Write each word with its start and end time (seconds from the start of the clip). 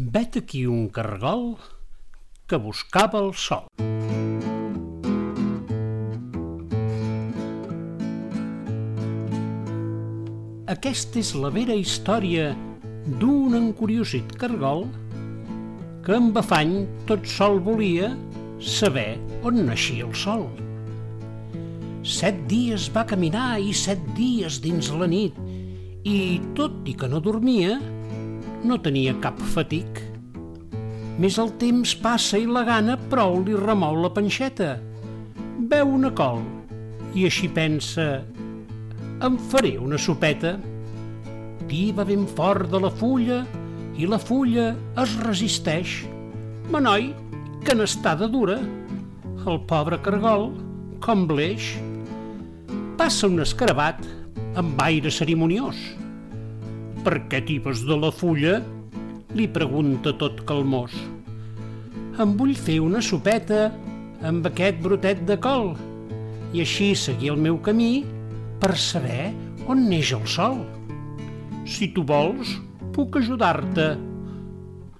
Vet 0.00 0.36
aquí 0.38 0.64
un 0.64 0.88
cargol 0.88 1.58
que 2.48 2.56
buscava 2.56 3.20
el 3.20 3.34
sol. 3.36 3.66
Aquesta 10.72 11.20
és 11.20 11.34
la 11.36 11.52
vera 11.52 11.76
història 11.76 12.48
d'un 13.20 13.58
encuriosit 13.60 14.32
cargol 14.40 14.86
que 16.06 16.16
amb 16.16 16.40
afany 16.40 16.74
tot 17.04 17.28
sol 17.28 17.60
volia 17.68 18.14
saber 18.56 19.18
on 19.44 19.66
naixia 19.68 20.08
el 20.08 20.16
sol. 20.16 20.48
Set 22.08 22.40
dies 22.48 22.88
va 22.96 23.04
caminar 23.04 23.60
i 23.60 23.76
set 23.76 24.00
dies 24.16 24.62
dins 24.64 24.94
la 24.96 25.12
nit 25.12 25.36
i, 26.08 26.40
tot 26.56 26.88
i 26.88 26.96
que 26.96 27.12
no 27.12 27.20
dormia, 27.20 27.76
no 28.64 28.78
tenia 28.82 29.16
cap 29.22 29.38
fatic. 29.54 30.02
Més 31.20 31.36
el 31.40 31.52
temps 31.60 31.94
passa 32.00 32.38
i 32.40 32.46
la 32.48 32.64
gana 32.64 32.96
prou 33.10 33.40
li 33.44 33.56
remou 33.56 33.98
la 34.00 34.12
panxeta. 34.12 34.76
Veu 35.70 35.96
una 35.96 36.12
col 36.16 36.40
i 37.14 37.26
així 37.28 37.48
pensa 37.52 38.20
em 39.20 39.36
faré 39.50 39.74
una 39.76 39.98
sopeta. 40.00 40.54
Tiba 41.68 42.06
ben 42.08 42.24
fort 42.26 42.70
de 42.72 42.80
la 42.80 42.90
fulla 42.90 43.42
i 44.00 44.08
la 44.08 44.18
fulla 44.18 44.70
es 45.02 45.16
resisteix. 45.26 46.00
Manoi, 46.72 47.10
que 47.66 47.76
n'està 47.76 48.14
de 48.16 48.30
dura. 48.32 48.56
El 49.44 49.60
pobre 49.68 49.98
cargol, 50.04 50.50
com 51.04 51.26
bleix. 51.28 51.74
Passa 52.96 53.28
un 53.28 53.44
escarabat 53.44 54.00
amb 54.60 54.80
aire 54.84 55.12
cerimoniós. 55.12 55.76
Per 57.00 57.16
què 57.32 57.38
tibes 57.48 57.80
de 57.88 57.96
la 57.96 58.10
fulla? 58.12 58.58
Li 59.32 59.46
pregunta 59.48 60.12
tot 60.20 60.42
calmós. 60.48 60.92
Em 62.20 62.34
vull 62.36 62.52
fer 62.52 62.76
una 62.84 63.00
sopeta 63.00 63.70
amb 64.28 64.44
aquest 64.50 64.82
brotet 64.84 65.22
de 65.24 65.38
col 65.40 65.72
i 66.52 66.60
així 66.60 66.90
seguir 66.98 67.32
el 67.32 67.40
meu 67.40 67.56
camí 67.64 68.02
per 68.60 68.74
saber 68.76 69.30
on 69.70 69.86
neix 69.88 70.12
el 70.12 70.26
sol. 70.28 70.60
Si 71.64 71.88
tu 71.96 72.04
vols, 72.04 72.52
puc 72.92 73.16
ajudar-te. 73.22 73.88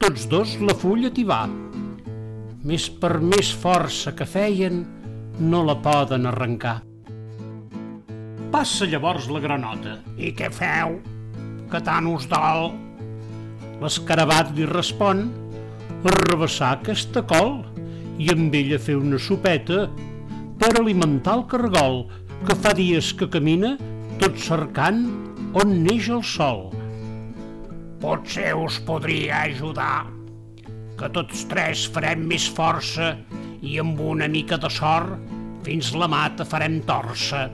Tots 0.00 0.28
dos 0.32 0.56
la 0.64 0.78
fulla 0.78 1.12
t'hi 1.12 1.28
va. 1.28 1.44
Més 2.64 2.88
per 3.02 3.18
més 3.20 3.52
força 3.52 4.14
que 4.16 4.24
feien, 4.24 4.84
no 5.44 5.64
la 5.66 5.76
poden 5.84 6.30
arrencar. 6.30 6.78
Passa 8.52 8.88
llavors 8.88 9.28
la 9.28 9.44
granota. 9.44 9.98
I 10.16 10.32
què 10.36 10.48
feu? 10.52 11.02
Que 11.72 11.80
tant 11.80 12.04
us 12.04 12.26
dol? 12.28 12.74
L'escarabat 13.80 14.50
li 14.52 14.66
respon 14.68 15.30
arrabassar 16.10 16.72
aquesta 16.76 17.22
col 17.30 17.62
i 18.20 18.28
amb 18.32 18.54
ella 18.58 18.78
fer 18.82 18.98
una 18.98 19.20
sopeta 19.22 19.86
per 20.60 20.70
alimentar 20.74 21.38
el 21.38 21.46
cargol 21.48 22.02
que 22.44 22.56
fa 22.58 22.74
dies 22.76 23.12
que 23.16 23.30
camina 23.32 23.72
tot 24.20 24.36
cercant 24.44 25.02
on 25.62 25.74
neix 25.86 26.10
el 26.12 26.22
sol. 26.26 26.66
Potser 28.02 28.52
us 28.58 28.76
podria 28.84 29.44
ajudar, 29.46 30.04
que 30.98 31.10
tots 31.16 31.46
tres 31.50 31.88
farem 31.94 32.28
més 32.28 32.48
força 32.52 33.14
i 33.62 33.78
amb 33.80 34.00
una 34.12 34.28
mica 34.28 34.58
de 34.58 34.70
sort 34.76 35.16
fins 35.64 35.94
la 35.94 36.10
mata 36.10 36.44
farem 36.44 36.82
torça. 36.88 37.46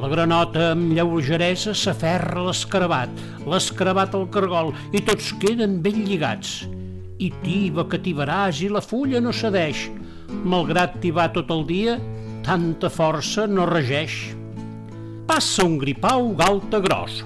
La 0.00 0.08
granota 0.10 0.72
amb 0.72 0.90
lleugeresa 0.96 1.72
s'aferra 1.78 2.40
a 2.40 2.46
l'escarabat, 2.48 3.10
l'escarabat 3.46 4.14
al 4.18 4.26
cargol 4.34 4.72
i 4.92 5.02
tots 5.06 5.30
queden 5.40 5.78
ben 5.84 6.02
lligats. 6.08 6.64
I 7.22 7.30
tiba 7.44 7.86
que 7.88 8.00
tibaràs 8.02 8.60
i 8.66 8.70
la 8.72 8.82
fulla 8.82 9.22
no 9.22 9.32
cedeix. 9.32 9.86
Malgrat 10.44 10.98
tibar 11.04 11.28
tot 11.36 11.52
el 11.54 11.62
dia, 11.68 11.98
tanta 12.44 12.90
força 12.90 13.46
no 13.46 13.68
regeix. 13.70 14.34
Passa 15.28 15.64
un 15.64 15.78
gripau 15.78 16.32
galta 16.36 16.82
gros. 16.84 17.22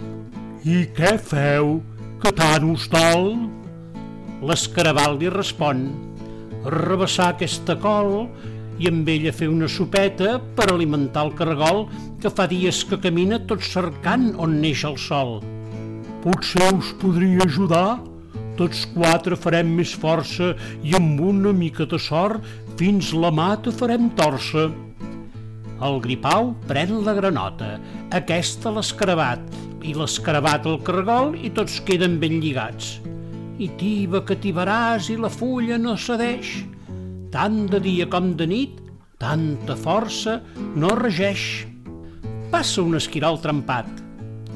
I 0.69 0.85
què 0.95 1.17
feu, 1.19 1.79
que 2.21 2.35
tant 2.37 2.69
us 2.69 2.85
dol? 2.93 3.33
L'escarabat 4.45 5.17
li 5.19 5.33
respon, 5.33 5.89
arrabassar 6.69 7.33
aquesta 7.33 7.75
col 7.81 8.29
i 8.79 8.89
amb 8.91 9.09
ella 9.11 9.35
fer 9.35 9.49
una 9.51 9.69
sopeta 9.69 10.39
per 10.57 10.69
alimentar 10.73 11.27
el 11.27 11.35
cargol 11.39 11.87
que 12.23 12.31
fa 12.31 12.47
dies 12.51 12.85
que 12.89 13.01
camina 13.03 13.41
tot 13.51 13.65
cercant 13.67 14.31
on 14.39 14.59
neix 14.63 14.85
el 14.89 14.99
sol. 15.03 15.39
Potser 16.23 16.73
us 16.75 16.93
podria 17.03 17.45
ajudar? 17.47 17.99
Tots 18.59 18.87
quatre 18.95 19.39
farem 19.39 19.71
més 19.79 19.93
força 19.95 20.55
i 20.83 20.95
amb 20.99 21.21
una 21.23 21.53
mica 21.55 21.87
de 21.87 21.99
sort 22.03 22.43
fins 22.79 23.13
la 23.15 23.31
mata 23.35 23.71
farem 23.75 24.11
torça. 24.19 24.67
El 25.79 26.01
gripau 26.03 26.53
pren 26.67 26.97
la 27.07 27.15
granota, 27.15 27.77
aquesta 28.19 28.73
l'escarabat, 28.75 29.45
i 29.87 29.95
l'escarabat 29.95 30.67
el 30.67 30.81
cargol 30.87 31.37
i 31.39 31.53
tots 31.55 31.79
queden 31.87 32.19
ben 32.23 32.41
lligats. 32.43 32.97
I 33.63 33.71
tiba 33.79 34.25
que 34.27 34.37
tibaràs 34.39 35.09
i 35.15 35.17
la 35.19 35.31
fulla 35.31 35.79
no 35.79 35.95
cedeix. 35.99 36.59
Tant 37.33 37.67
de 37.73 37.81
dia 37.85 38.07
com 38.09 38.33
de 38.37 38.47
nit, 38.49 38.79
tanta 39.21 39.77
força 39.77 40.39
no 40.77 40.95
regeix. 40.97 41.67
Passa 42.53 42.83
un 42.83 42.97
esquirol 42.97 43.41
trempat. 43.45 43.91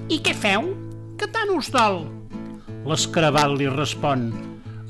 I 0.09 0.23
què 0.25 0.33
feu? 0.37 0.73
Que 1.21 1.29
tant 1.29 1.53
us 1.53 1.69
dol? 1.75 2.07
L'escarabat 2.89 3.53
li 3.59 3.69
respon 3.71 4.31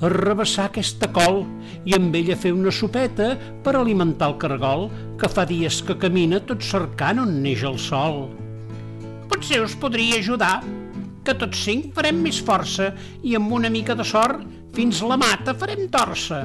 arrabassar 0.03 0.67
aquesta 0.69 1.09
col 1.15 1.45
i 1.87 1.95
amb 1.95 2.15
ella 2.19 2.37
fer 2.39 2.51
una 2.55 2.73
sopeta 2.75 3.33
per 3.63 3.77
alimentar 3.79 4.33
el 4.33 4.39
cargol 4.43 4.89
que 5.21 5.31
fa 5.31 5.45
dies 5.47 5.79
que 5.87 5.99
camina 6.05 6.41
tot 6.49 6.65
cercant 6.67 7.23
on 7.23 7.37
neix 7.45 7.63
el 7.69 7.79
sol. 7.79 8.25
Potser 9.31 9.63
us 9.63 9.77
podria 9.79 10.19
ajudar, 10.19 10.57
que 11.23 11.37
tots 11.39 11.63
cinc 11.69 11.93
farem 11.95 12.19
més 12.25 12.41
força 12.43 12.91
i 13.23 13.37
amb 13.39 13.55
una 13.55 13.71
mica 13.71 13.95
de 13.95 14.05
sort 14.07 14.43
fins 14.75 15.05
la 15.07 15.19
mata 15.21 15.55
farem 15.55 15.87
torça. 15.93 16.43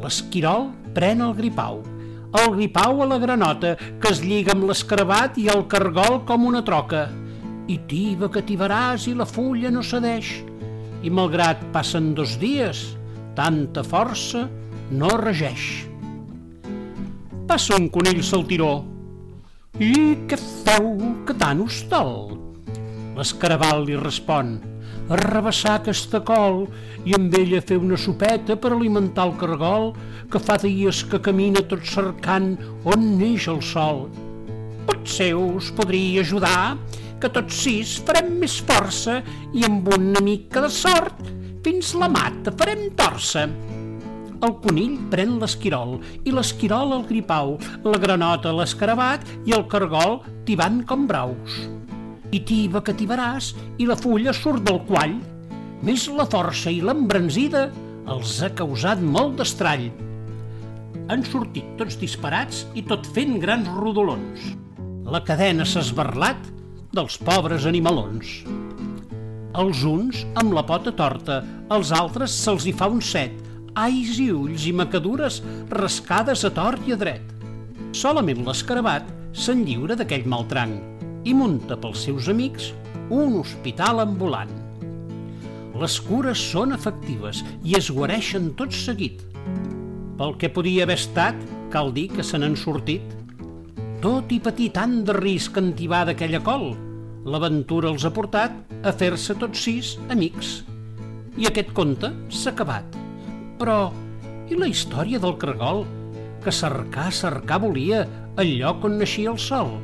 L'esquirol 0.00 0.70
pren 0.96 1.20
el 1.24 1.34
gripau, 1.36 1.82
el 2.40 2.54
gripau 2.54 3.02
a 3.02 3.08
la 3.10 3.18
granota 3.18 3.74
que 3.78 4.12
es 4.12 4.22
lliga 4.24 4.54
amb 4.54 4.68
l'escarabat 4.68 5.38
i 5.42 5.48
el 5.52 5.66
cargol 5.68 6.22
com 6.28 6.46
una 6.48 6.62
troca. 6.66 7.08
I 7.70 7.76
tiba 7.90 8.30
que 8.32 8.42
tibaràs 8.46 9.06
i 9.10 9.14
la 9.14 9.26
fulla 9.28 9.70
no 9.70 9.82
cedeix 9.86 10.30
i 11.02 11.10
malgrat 11.10 11.62
passen 11.72 12.12
dos 12.16 12.36
dies, 12.40 12.82
tanta 13.36 13.84
força 13.86 14.46
no 14.90 15.10
regeix. 15.20 15.86
Passa 17.48 17.78
un 17.80 17.88
conill 17.92 18.22
saltiró. 18.26 18.72
I 19.80 19.92
què 20.28 20.36
feu 20.36 20.90
que 21.26 21.36
tant 21.40 21.62
us 21.64 21.80
dol? 21.90 22.36
L'escarabat 23.16 23.80
li 23.86 23.96
respon, 23.98 24.58
arrabassar 25.10 25.76
aquesta 25.80 26.20
col 26.26 26.64
i 27.08 27.14
amb 27.16 27.34
ella 27.38 27.62
fer 27.66 27.80
una 27.82 27.98
sopeta 27.98 28.56
per 28.60 28.72
alimentar 28.74 29.26
el 29.28 29.34
cargol 29.40 29.90
que 30.30 30.42
fa 30.42 30.56
dies 30.62 31.02
que 31.10 31.22
camina 31.24 31.64
tot 31.72 31.82
cercant 31.92 32.52
on 32.86 33.08
neix 33.18 33.48
el 33.50 33.58
sol. 33.66 34.06
Potser 34.86 35.32
us 35.38 35.72
podria 35.74 36.22
ajudar 36.22 36.76
que 37.20 37.32
tots 37.34 37.58
sis 37.66 37.98
farem 38.06 38.30
més 38.40 38.60
força 38.64 39.18
i 39.52 39.66
amb 39.66 39.90
una 39.96 40.22
mica 40.24 40.62
de 40.64 40.70
sort 40.72 41.20
fins 41.66 41.92
la 41.98 42.08
mata 42.08 42.54
farem 42.56 42.86
torça. 42.96 43.44
El 44.40 44.54
conill 44.64 44.94
pren 45.12 45.34
l'esquirol 45.42 45.98
i 46.24 46.32
l'esquirol 46.32 46.94
el 46.96 47.04
gripau, 47.10 47.58
la 47.84 48.00
granota 48.00 48.54
l'escarabat 48.56 49.28
i 49.44 49.52
el 49.58 49.66
cargol 49.74 50.22
tibant 50.48 50.80
com 50.88 51.04
braus. 51.10 51.60
I 52.30 52.40
tiba 52.46 52.78
que 52.86 52.94
tibaràs 52.94 53.50
i 53.82 53.86
la 53.88 53.96
fulla 53.98 54.32
surt 54.36 54.62
del 54.66 54.78
quall. 54.86 55.16
Més 55.82 56.06
la 56.14 56.28
força 56.30 56.70
i 56.70 56.78
l'embranzida 56.84 57.64
els 58.10 58.36
ha 58.44 58.52
causat 58.54 59.02
molt 59.02 59.40
d'estrall. 59.40 59.88
Han 61.10 61.24
sortit 61.26 61.72
tots 61.80 61.98
disparats 61.98 62.64
i 62.78 62.84
tot 62.86 63.08
fent 63.16 63.38
grans 63.42 63.66
rodolons. 63.80 64.44
La 65.10 65.24
cadena 65.26 65.66
s'ha 65.66 65.82
esbarlat 65.82 66.44
dels 66.94 67.18
pobres 67.26 67.66
animalons. 67.66 68.40
Els 69.58 69.82
uns 69.82 70.22
amb 70.38 70.54
la 70.54 70.62
pota 70.66 70.94
torta, 70.94 71.40
els 71.74 71.90
altres 71.90 72.36
se'ls 72.44 72.68
hi 72.70 72.76
fa 72.76 72.86
un 72.92 73.02
set, 73.02 73.34
ais 73.74 74.20
i 74.22 74.28
ulls 74.30 74.68
i 74.70 74.76
macadures 74.76 75.40
rascades 75.74 76.46
a 76.46 76.54
tort 76.54 76.86
i 76.86 76.94
a 76.94 77.00
dret. 77.00 77.34
Solament 77.90 78.46
l'escarabat 78.46 79.10
se'n 79.34 79.66
lliura 79.66 79.98
d'aquell 79.98 80.30
maltranc 80.30 80.99
i 81.24 81.34
munta 81.36 81.76
pels 81.80 82.06
seus 82.06 82.28
amics 82.32 82.72
un 83.10 83.38
hospital 83.40 84.02
ambulant. 84.04 84.52
Les 85.80 85.96
cures 86.04 86.40
són 86.52 86.74
efectives 86.76 87.44
i 87.64 87.76
es 87.78 87.90
guareixen 87.94 88.52
tot 88.58 88.74
seguit. 88.74 89.22
Pel 90.20 90.36
que 90.36 90.52
podia 90.52 90.84
haver 90.84 90.98
estat, 91.00 91.38
cal 91.72 91.94
dir 91.96 92.10
que 92.12 92.26
se 92.26 92.38
n'han 92.38 92.58
sortit 92.58 93.16
tot 94.00 94.30
i 94.32 94.38
patir 94.40 94.70
tant 94.72 95.02
de 95.04 95.12
risc 95.12 95.58
en 95.60 95.74
d'aquella 95.76 96.40
col, 96.40 96.70
l'aventura 97.28 97.90
els 97.90 98.06
ha 98.08 98.10
portat 98.10 98.54
a 98.82 98.92
fer-se 98.96 99.34
tots 99.36 99.60
sis 99.60 99.98
amics. 100.08 100.64
I 101.36 101.44
aquest 101.46 101.74
conte 101.76 102.08
s'ha 102.30 102.54
acabat. 102.54 102.96
Però, 103.60 103.92
i 104.48 104.56
la 104.56 104.70
història 104.72 105.20
del 105.20 105.36
cargol 105.36 105.84
que 106.40 106.50
cercar, 106.50 107.12
cercar 107.12 107.60
volia 107.60 108.06
el 108.40 108.56
lloc 108.56 108.84
on 108.88 108.96
naixia 108.96 109.34
el 109.34 109.38
sol? 109.38 109.76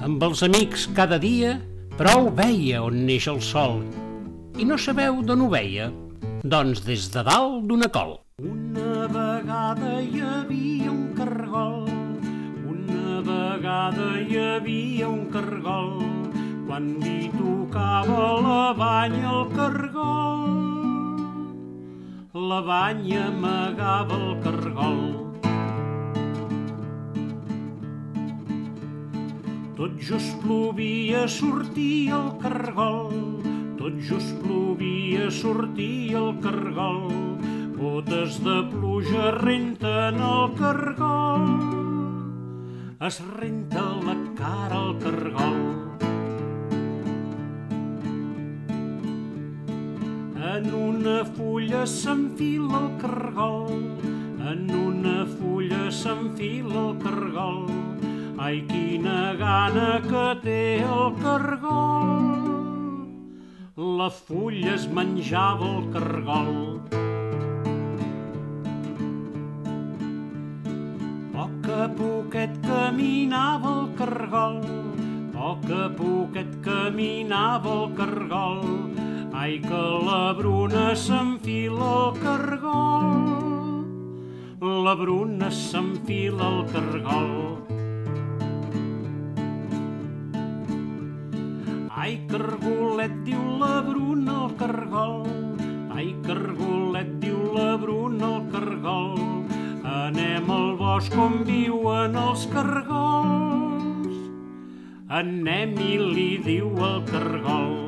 Amb 0.00 0.22
els 0.24 0.40
amics 0.40 0.86
cada 0.96 1.18
dia 1.20 1.58
prou 1.98 2.30
veia 2.32 2.78
on 2.80 3.02
neix 3.04 3.26
el 3.28 3.42
sol. 3.44 3.82
I 4.56 4.64
no 4.64 4.78
sabeu 4.80 5.20
d'on 5.28 5.44
ho 5.44 5.48
veia? 5.52 5.90
Doncs 6.40 6.80
des 6.86 7.04
de 7.12 7.20
dalt 7.26 7.66
d'una 7.68 7.90
col. 7.92 8.16
Una 8.40 9.04
vegada 9.12 9.98
hi 10.00 10.22
havia 10.24 10.88
un 10.88 11.12
cargol, 11.18 11.84
una 12.72 13.20
vegada 13.28 14.08
hi 14.24 14.40
havia 14.40 15.12
un 15.12 15.26
cargol, 15.36 16.00
quan 16.64 16.94
li 17.04 17.28
tocava 17.36 18.26
la 18.40 18.66
banya 18.80 19.28
al 19.36 19.48
cargol. 19.52 20.46
La 22.32 22.64
banya 22.64 23.26
amagava 23.28 24.16
el 24.16 24.38
cargol. 24.46 25.29
Tot 29.80 29.94
just 29.96 30.34
plovia, 30.42 31.22
sortia 31.24 32.18
el 32.18 32.34
cargol, 32.42 33.14
tot 33.78 33.94
just 34.04 34.34
plovia, 34.42 35.30
sortia 35.32 36.18
el 36.20 36.34
cargol, 36.44 37.06
Gotes 37.78 38.36
de 38.44 38.58
pluja 38.74 39.30
renten 39.38 40.20
el 40.20 40.52
cargol. 40.58 41.46
Es 43.08 43.22
renta 43.38 43.86
la 44.04 44.18
cara 44.36 44.82
al 44.82 44.98
cargol. 45.00 45.56
En 50.52 50.74
una 50.74 51.24
fulla 51.24 51.86
s'enfila 51.86 52.82
el 52.84 52.90
cargol. 53.00 53.80
En 54.44 54.68
una 54.76 55.24
fulla 55.38 55.88
s'enfila 55.88 56.90
el 56.90 56.98
cargol. 57.00 57.89
Ai, 58.40 58.62
quina 58.68 59.34
gana 59.36 60.00
que 60.08 60.26
té 60.42 60.62
el 60.80 61.12
cargol. 61.20 62.24
La 64.00 64.08
fulla 64.08 64.74
es 64.78 64.88
menjava 64.88 65.68
el 65.76 65.92
cargol. 65.92 67.00
a 71.80 71.88
poquet 71.96 72.56
caminava 72.60 73.70
el 73.70 73.86
cargol, 73.98 74.56
poc 75.32 75.64
a 75.72 75.86
poquet 75.96 76.50
caminava 76.66 77.72
el 77.76 77.94
cargol, 78.00 78.60
ai 79.32 79.58
que 79.64 79.82
la 80.08 80.34
Bruna 80.36 80.84
s'enfila 81.04 81.90
al 82.02 82.12
cargol, 82.20 83.20
la 84.60 84.94
Bruna 85.02 85.50
s'enfila 85.50 86.50
al 86.52 86.60
cargol. 86.74 87.79
Ai, 92.10 92.16
cargolet, 92.26 93.12
diu 93.22 93.38
la 93.60 93.84
Bruna 93.86 94.32
al 94.44 94.54
cargol, 94.58 95.20
ai, 95.94 96.08
cargolet, 96.24 97.10
diu 97.22 97.52
la 97.54 97.76
Bruna 97.78 98.30
al 98.34 98.48
cargol, 98.50 99.20
Anem 99.86 100.50
al 100.50 100.72
bosc 100.80 101.14
on 101.14 101.36
viuen 101.46 102.18
els 102.18 102.48
cargols. 102.50 104.16
Anem 105.20 105.76
i 105.86 106.00
li 106.00 106.32
diu 106.48 106.72
el 106.88 106.98
cargol. 107.12 107.78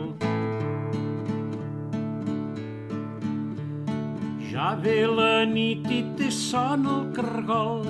Ja 4.53 4.77
ve 4.87 5.01
la 5.17 5.33
nit 5.57 5.91
i 5.91 6.05
té 6.21 6.31
son 6.31 6.87
el 6.95 7.11
cargol. 7.19 7.83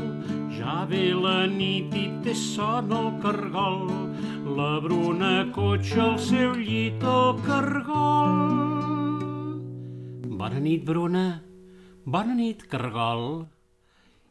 Ja 0.56 0.86
ve 0.88 1.10
la 1.12 1.42
nit 1.58 1.92
i 1.92 2.08
té 2.24 2.32
son 2.46 2.96
el 3.02 3.12
cargol. 3.20 4.01
La 4.56 4.80
Bruna 4.84 5.30
cotxa 5.54 6.02
al 6.04 6.16
seu 6.20 6.52
llit 6.58 7.04
el 7.12 7.38
cargol. 7.46 8.34
Bona 10.40 10.60
nit, 10.60 10.84
Bruna. 10.84 11.24
Bona 12.04 12.36
nit, 12.36 12.66
cargol 12.72 13.46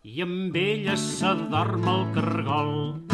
i 0.03 0.21
amb 0.25 0.56
ella 0.57 0.97
s'adorm 0.97 1.89
el 1.95 2.06
cargol. 2.18 3.11